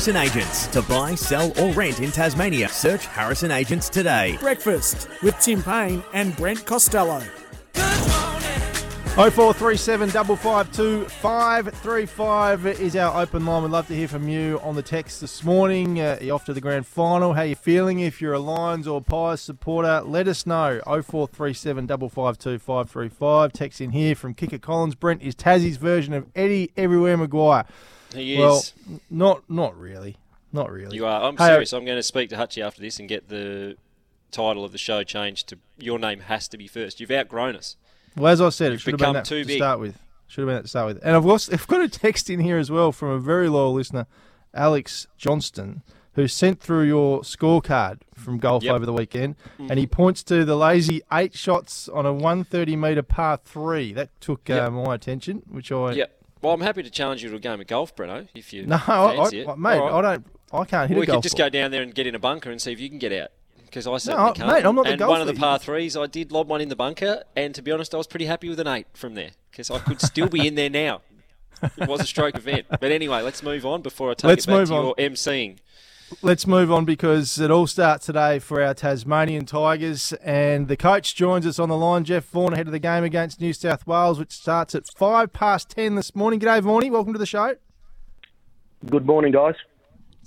[0.00, 0.66] Harrison Agents.
[0.68, 4.38] To buy, sell, or rent in Tasmania, search Harrison Agents today.
[4.40, 7.22] Breakfast with Tim Payne and Brent Costello.
[9.16, 13.64] 0437 552 535 is our open line.
[13.64, 16.00] We'd love to hear from you on the text this morning.
[16.00, 17.34] Uh, you're off to the grand final.
[17.34, 17.98] How you feeling?
[18.00, 20.80] If you're a Lions or Pies supporter, let us know.
[20.86, 23.52] 0437 552 535.
[23.52, 24.94] Text in here from Kicker Collins.
[24.94, 27.66] Brent is Tassie's version of Eddie Everywhere Maguire.
[28.14, 28.72] He Well, is.
[29.10, 30.16] not not really.
[30.52, 30.96] Not really.
[30.96, 31.24] you are.
[31.24, 31.72] I'm Hey, serious.
[31.72, 33.76] I'm going to speak to Hutchie after this and get the
[34.30, 37.00] title of the show changed to "Your name has to be first.
[37.00, 37.76] You've outgrown us.
[38.16, 39.56] Well, as I said, it should have been that to big.
[39.58, 39.98] start with.
[40.26, 41.00] Should have been that to start with.
[41.04, 43.72] And I've also I've got a text in here as well from a very loyal
[43.72, 44.06] listener,
[44.54, 45.82] Alex Johnston,
[46.14, 48.74] who sent through your scorecard from golf Yep.
[48.74, 53.02] over the weekend, and he points to the lazy eight shots on a 130 metre
[53.02, 53.92] par three.
[53.92, 56.16] That took uh, my attention, which I Yep.
[56.42, 58.76] Well, I'm happy to challenge you to a game of golf, Breno, if you no,
[58.86, 59.92] I, I, mate, right.
[59.92, 61.46] I don't, I can't hit we a golf We could just ball.
[61.46, 63.28] go down there and get in a bunker and see if you can get out.
[63.70, 64.48] Because I certainly I- can't.
[64.52, 66.68] mate, I'm not the and one of the par threes, I did lob one in
[66.68, 69.30] the bunker, and to be honest, I was pretty happy with an eight from there
[69.50, 71.02] because I could still be in there now.
[71.62, 72.66] It was a stroke event.
[72.68, 74.84] But anyway, let's move on before I take Let's it back move to on.
[74.86, 75.58] your emceeing.
[76.22, 81.14] Let's move on because it all starts today for our Tasmanian Tigers, and the coach
[81.14, 82.02] joins us on the line.
[82.04, 85.68] Jeff Vaughan ahead of the game against New South Wales, which starts at five past
[85.70, 86.40] ten this morning.
[86.40, 86.90] G'day, Vaughany.
[86.90, 87.54] Welcome to the show.
[88.86, 89.54] Good morning, guys.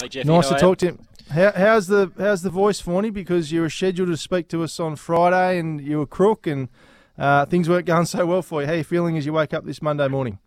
[0.00, 1.06] Hey, Jeffy, nice how to are talk to him.
[1.30, 3.12] How, how's the how's the voice, Vaughany?
[3.12, 6.68] Because you were scheduled to speak to us on Friday, and you were crook, and
[7.18, 8.66] uh, things weren't going so well for you.
[8.66, 10.38] How are you feeling as you wake up this Monday morning?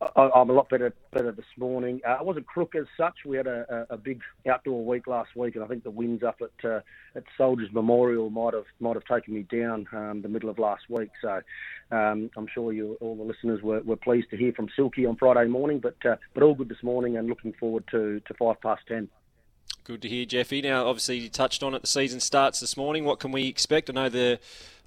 [0.00, 2.00] I, I'm a lot better better this morning.
[2.06, 3.14] Uh, I wasn't crook as such.
[3.26, 6.22] We had a, a, a big outdoor week last week, and I think the winds
[6.22, 6.80] up at uh,
[7.16, 10.88] at Soldiers Memorial might have might have taken me down um, the middle of last
[10.88, 11.10] week.
[11.20, 11.40] So
[11.90, 15.16] um, I'm sure you all the listeners were, were pleased to hear from Silky on
[15.16, 15.80] Friday morning.
[15.80, 19.08] But uh, but all good this morning, and looking forward to, to five past ten.
[19.82, 20.60] Good to hear, Jeffy.
[20.60, 21.80] Now, obviously, you touched on it.
[21.80, 23.04] The season starts this morning.
[23.04, 23.88] What can we expect?
[23.88, 24.38] I know the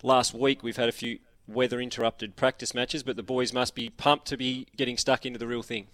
[0.04, 3.90] last week we've had a few weather interrupted practice matches, but the boys must be
[3.90, 5.88] pumped to be getting stuck into the real thing.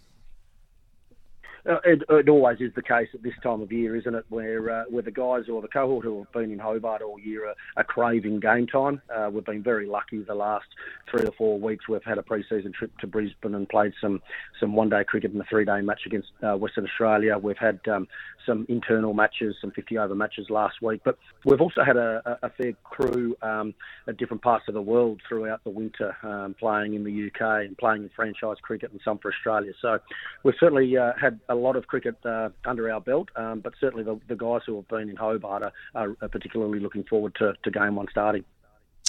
[1.67, 4.25] Uh, it, it always is the case at this time of year, isn't it?
[4.29, 7.49] Where uh, where the guys or the cohort who have been in Hobart all year
[7.49, 9.01] are, are craving game time.
[9.13, 10.67] Uh, we've been very lucky the last
[11.11, 11.87] three or four weeks.
[11.89, 14.21] We've had a pre-season trip to Brisbane and played some
[14.59, 17.37] some one-day cricket in a three-day match against uh, Western Australia.
[17.37, 18.07] We've had um,
[18.45, 22.73] some internal matches, some 50-over matches last week, but we've also had a, a fair
[22.83, 23.73] crew um,
[24.07, 27.77] at different parts of the world throughout the winter, um, playing in the UK and
[27.77, 29.73] playing in franchise cricket and some for Australia.
[29.81, 29.99] So
[30.43, 34.03] we've certainly uh, had a lot of cricket uh, under our belt, um, but certainly
[34.03, 35.63] the, the guys who have been in Hobart
[35.95, 38.43] are, are, particularly looking forward to, to game one starting.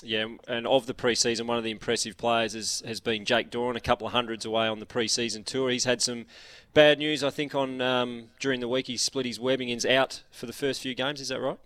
[0.03, 3.75] Yeah, and of the pre-season, one of the impressive players has, has been Jake Doran,
[3.75, 5.71] a couple of hundreds away on the pre-season tour.
[5.71, 6.27] He's had some
[6.73, 8.87] bad news, I think, on um, during the week.
[8.87, 11.21] He split his webbing and's out for the first few games.
[11.21, 11.59] Is that right?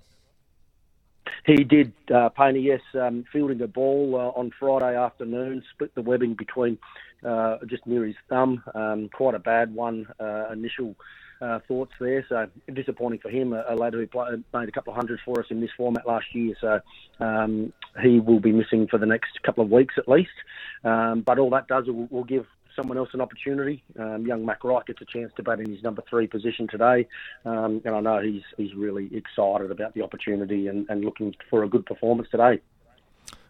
[1.45, 6.03] He did, uh, Painter, yes, um, fielding a ball uh, on Friday afternoon, split the
[6.03, 6.79] webbing between
[7.25, 8.63] uh, just near his thumb.
[8.75, 10.95] Um, quite a bad one, uh, initial
[11.41, 12.25] uh, thoughts there.
[12.29, 15.41] So disappointing for him, a, a lad who play, made a couple of hundreds for
[15.41, 16.55] us in this format last year.
[16.61, 16.81] So
[17.21, 17.73] um,
[18.03, 20.31] he will be missing for the next couple of weeks at least.
[20.85, 22.47] Um, but all that does will, will give
[22.77, 23.83] someone else an opportunity.
[23.99, 27.07] Um, young Mac Wright gets a chance to bat in his number three position today,
[27.45, 31.65] um, and I know he's he's really excited about the opportunity and, and looking for
[31.65, 32.61] a good performance today.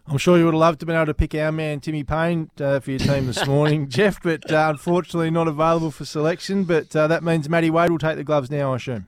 [0.05, 2.03] I'm sure you would have loved to have been able to pick our man Timmy
[2.03, 6.65] Payne uh, for your team this morning, Jeff, but uh, unfortunately not available for selection.
[6.65, 9.07] But uh, that means Matty Wade will take the gloves now, I assume.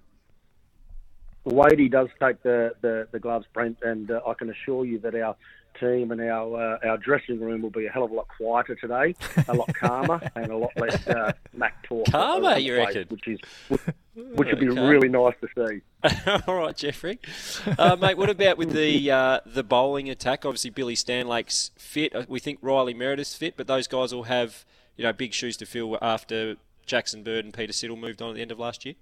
[1.44, 5.14] Wadey does take the, the, the gloves, Brent, and uh, I can assure you that
[5.16, 5.36] our
[5.80, 8.75] team and our uh, our dressing room will be a hell of a lot quieter
[8.75, 9.16] today,
[9.48, 12.06] a lot calmer, and a lot less uh, Mac talk.
[12.12, 13.07] Calmer, you place, reckon?
[13.10, 13.39] Which is
[14.16, 15.81] which would be really nice to see.
[16.48, 17.19] All right, Jeffrey.
[17.77, 20.45] Uh, mate, what about with the uh, the bowling attack?
[20.45, 22.16] Obviously, Billy Stanlake's fit.
[22.16, 24.66] Uh, We think Riley Meredith's fit, but those guys will have
[24.98, 26.56] you know big shoes to fill after
[26.86, 28.95] Jackson Bird and Peter Siddle moved on at the end of last year.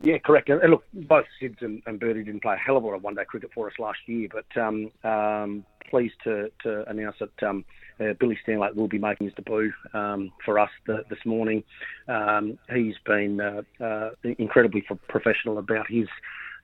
[0.00, 0.48] Yeah, correct.
[0.48, 3.02] And look, both Sids and, and Birdie didn't play a hell of a lot of
[3.02, 7.64] one-day cricket for us last year, but um, um, pleased to, to announce that um,
[8.00, 11.64] uh, Billy Stanlake will be making his debut um, for us the, this morning.
[12.06, 16.06] Um, he's been uh, uh, incredibly professional about his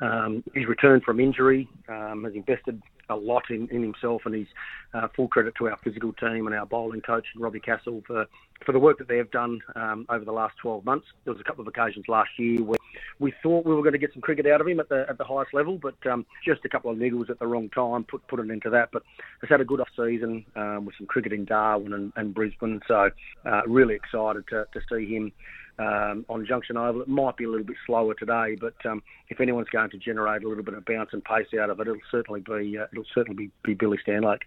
[0.01, 1.69] um, his return from injury.
[1.89, 4.47] Um has invested a lot in, in himself, and he's
[4.93, 8.27] uh, full credit to our physical team and our bowling coach and Robbie Castle for,
[8.65, 11.06] for the work that they've done um, over the last 12 months.
[11.25, 12.79] There was a couple of occasions last year where
[13.19, 15.19] we thought we were going to get some cricket out of him at the at
[15.19, 18.27] the highest level, but um, just a couple of niggles at the wrong time put
[18.29, 18.91] put it into that.
[18.93, 19.03] But
[19.41, 22.81] has had a good off season um, with some cricket in Darwin and, and Brisbane,
[22.87, 23.11] so
[23.45, 25.33] uh, really excited to, to see him
[25.79, 27.03] um, on Junction Oval.
[27.03, 30.44] It might be a little bit slower today, but um, if anyone's going to generate
[30.44, 33.05] a little bit of bounce and pace out of it, it'll certainly be uh, it'll
[33.15, 34.43] certainly be, be Billy Stanlake.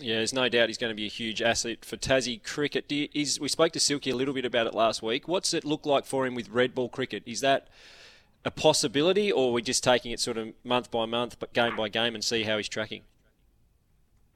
[0.00, 2.92] Yeah, there's no doubt he's going to be a huge asset for Tassie cricket.
[2.92, 5.26] You, is, we spoke to Silky a little bit about it last week.
[5.26, 7.22] What's it look like for him with red ball cricket?
[7.24, 7.68] Is that
[8.44, 11.74] a possibility, or are we just taking it sort of month by month, but game
[11.76, 13.02] by game, and see how he's tracking?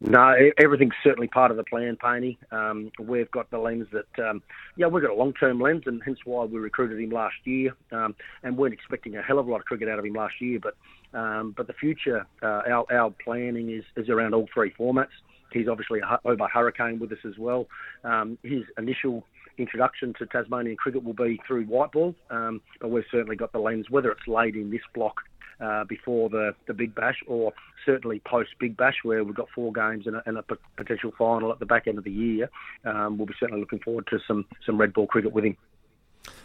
[0.03, 2.39] No, everything's certainly part of the plan, Painey.
[2.51, 4.43] Um, we've got the lens that, um,
[4.77, 8.15] yeah, we've got a long-term lens, and hence why we recruited him last year, um,
[8.43, 10.59] and weren't expecting a hell of a lot of cricket out of him last year.
[10.59, 10.75] But,
[11.19, 15.09] um, but the future, uh, our, our planning is, is around all three formats.
[15.53, 17.67] He's obviously over Hurricane with us as well.
[18.03, 19.27] Um, his initial
[19.59, 23.59] introduction to Tasmanian cricket will be through white ball, um, but we've certainly got the
[23.59, 25.17] lens, whether it's laid in this block
[25.61, 27.53] uh, before the, the Big Bash, or
[27.85, 31.13] certainly post Big Bash, where we've got four games and a, and a p- potential
[31.17, 32.51] final at the back end of the year.
[32.85, 35.57] Um, we'll be certainly looking forward to some, some red ball cricket with him.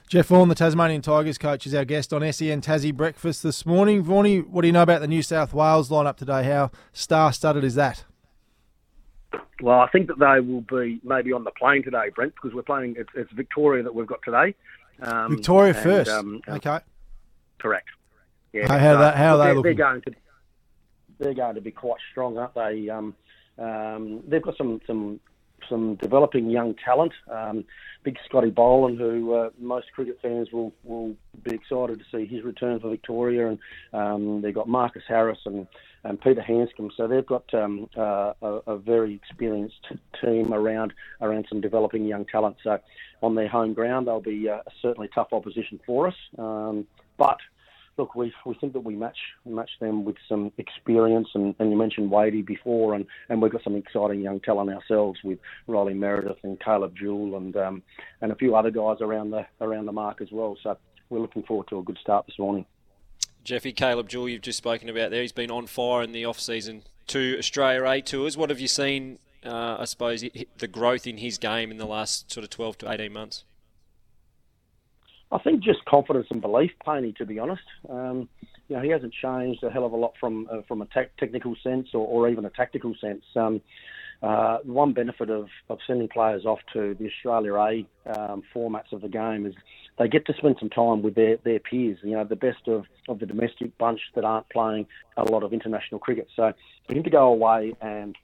[0.07, 4.03] Jeff Vaughan, the Tasmanian Tigers coach, is our guest on SEN Tassie Breakfast this morning.
[4.03, 6.43] Vaughnie, what do you know about the New South Wales lineup today?
[6.43, 8.05] How star-studded is that?
[9.61, 12.61] Well, I think that they will be maybe on the plane today, Brent, because we're
[12.61, 12.95] playing.
[12.97, 14.53] It's, it's Victoria that we've got today.
[15.01, 16.11] Um, Victoria and, first.
[16.11, 16.79] Um, okay.
[17.59, 17.87] Correct.
[18.55, 18.67] Yeah.
[18.69, 19.75] How, how, that, how are they they're, looking?
[19.75, 20.11] They're going to
[21.19, 22.89] they're going to be quite strong, aren't they?
[22.89, 23.15] Um,
[23.57, 25.19] um, they've got some some
[25.69, 27.11] some developing young talent.
[27.29, 27.65] Um,
[28.03, 32.45] big Scotty Boland, who uh, most cricket fans will will be excited to see his
[32.45, 33.59] return for Victoria, and
[33.91, 35.67] um, they've got Marcus Harris and,
[36.05, 36.91] and Peter Handscomb.
[36.95, 39.85] So they've got um, uh, a, a, very experienced
[40.23, 42.55] team around around some developing young talent.
[42.63, 42.79] So
[43.21, 46.15] on their home ground, they'll be uh, certainly tough opposition for us.
[46.37, 46.87] Um,
[47.17, 47.37] but
[47.97, 51.77] look, we we think that we match match them with some experience, and, and you
[51.77, 56.37] mentioned Wadey before, and, and we've got some exciting young talent ourselves with Riley Meredith
[56.43, 57.83] and Caleb Jewell and um,
[58.21, 60.57] and a few other guys around the around the mark as well.
[60.61, 60.77] So
[61.09, 62.65] we're looking forward to a good start this morning.
[63.43, 65.21] Jeffy Caleb Jewell, you've just spoken about there.
[65.21, 66.83] He's been on fire in the off season.
[67.07, 68.35] to Australia A tours.
[68.35, 69.19] What have you seen?
[69.45, 70.25] Uh, I suppose
[70.57, 73.43] the growth in his game in the last sort of 12 to 18 months.
[75.31, 77.15] I think just confidence and belief, Painey.
[77.17, 78.29] To be honest, um,
[78.67, 81.11] you know, he hasn't changed a hell of a lot from uh, from a te-
[81.19, 83.23] technical sense or, or, even a tactical sense.
[83.35, 83.61] Um,
[84.21, 87.85] uh, one benefit of, of sending players off to the Australia A
[88.17, 89.53] um, formats of the game is
[89.99, 92.85] they get to spend some time with their, their peers, you know, the best of,
[93.07, 94.87] of the domestic bunch that aren't playing
[95.17, 96.27] a lot of international cricket.
[96.35, 96.53] So
[96.87, 98.15] for him to go away and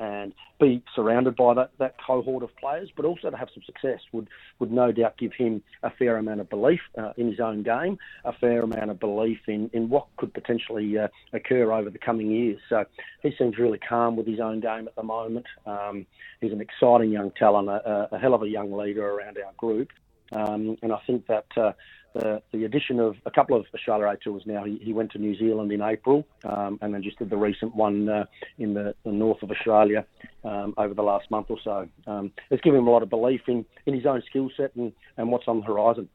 [0.00, 4.00] and be surrounded by that, that cohort of players, but also to have some success
[4.12, 7.62] would, would no doubt give him a fair amount of belief uh, in his own
[7.62, 11.98] game, a fair amount of belief in, in what could potentially uh, occur over the
[11.98, 12.58] coming years.
[12.70, 12.84] So
[13.22, 15.46] he seems really calm with his own game at the moment.
[15.66, 16.06] Um,
[16.40, 19.90] he's an exciting young talent, a, a, hell of a young leader around our group.
[20.32, 21.72] Um, and I think that uh,
[22.14, 24.64] the, the addition of a couple of Australia A tours now.
[24.64, 27.74] He, he went to New Zealand in April um, and then just did the recent
[27.74, 28.24] one uh,
[28.58, 30.04] in the, the, north of Australia
[30.44, 31.88] um, over the last month or so.
[32.06, 34.92] Um, it's given him a lot of belief in, in his own skill set and,
[35.16, 36.08] and what's on the horizon.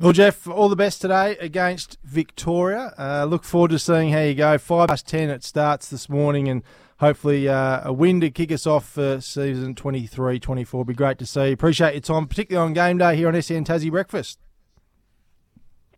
[0.00, 2.94] Well, Jeff, all the best today against Victoria.
[2.98, 4.58] Uh, look forward to seeing how you go.
[4.58, 6.62] Five past ten it starts this morning, and
[6.98, 10.86] hopefully uh, a win to kick us off for season 23-24.
[10.86, 11.52] Be great to see.
[11.52, 14.40] Appreciate your time, particularly on game day here on SEN Tassie Breakfast.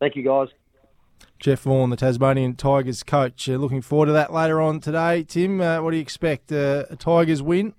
[0.05, 0.49] Thank you, guys.
[1.39, 3.49] Jeff Vaughan, the Tasmanian Tigers coach.
[3.49, 5.23] Uh, looking forward to that later on today.
[5.23, 6.53] Tim, uh, what do you expect?
[6.53, 7.73] Uh, a Tigers win?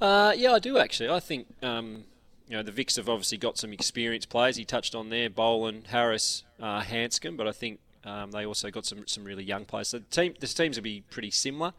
[0.00, 1.10] Uh, yeah, I do actually.
[1.10, 2.02] I think um,
[2.48, 4.56] you know the Vics have obviously got some experienced players.
[4.56, 8.84] He touched on there, Boland, Harris, uh, Handscomb, but I think um, they also got
[8.84, 9.86] some some really young players.
[9.86, 11.72] So the team, the teams will be pretty similar,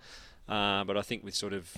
[0.48, 1.76] uh, but I think with sort of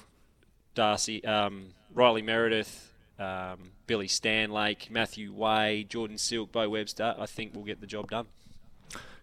[0.76, 7.54] Darcy, um, Riley Meredith, um, Billy Stanlake, Matthew Wade, Jordan Silk, Beau Webster, I think
[7.54, 8.28] we'll get the job done.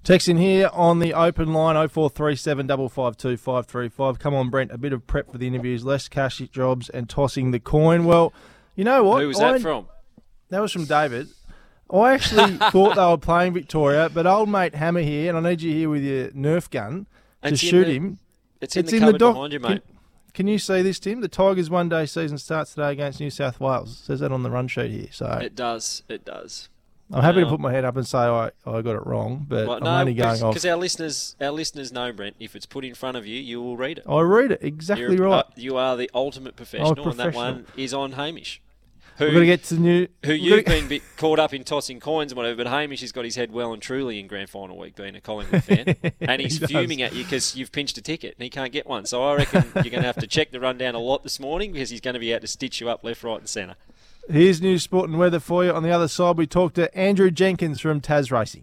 [0.04, 4.18] Text in here on the open line 0437 552 535.
[4.18, 7.52] Come on, Brent, a bit of prep for the interviews, less cash jobs and tossing
[7.52, 8.04] the coin.
[8.04, 8.32] Well,
[8.75, 9.20] you know what?
[9.22, 9.87] Who was that I, from?
[10.49, 11.28] That was from David.
[11.88, 15.62] I actually thought they were playing Victoria, but old mate Hammer here, and I need
[15.62, 17.06] you here with your Nerf gun
[17.44, 18.18] to It's shoot the- him.
[18.61, 19.82] It's in It's the in the cupboard doc- behind you, mate.
[19.87, 19.91] Can
[20.49, 21.21] you see this, Tim?
[21.21, 23.91] The Tigers' one-day season starts today against New South Wales.
[23.93, 25.09] It says that on the run sheet here.
[25.12, 26.03] So It does.
[26.09, 26.69] It does.
[27.15, 29.67] I'm happy to put my head up and say I, I got it wrong, but
[29.67, 30.55] Well, I'm no, only going off.
[30.55, 32.37] because our listeners, our listeners know, Brent.
[32.41, 34.05] If it's put in front of you, you will read it.
[34.09, 35.45] I read it exactly You're- right.
[35.45, 38.62] uh, you are the ultimate professional, and that one is on Hamish.
[39.19, 40.09] We're Who, going to get to the new.
[40.25, 43.25] who you've been bit caught up in tossing coins and whatever, but Hamish has got
[43.25, 46.59] his head well and truly in grand final week, being a Collingwood fan, and he's
[46.59, 49.04] He fuming at you because you've pinched a ticket and he can't get one.
[49.07, 51.73] So I reckon you're going to have to check the rundown a lot this morning
[51.73, 53.76] because he's going to be out to stitch you up left, right, and centre.
[54.31, 55.73] Here's news, sport, and weather for you.
[55.73, 58.62] On the other side, we talked to Andrew Jenkins from Tasracing.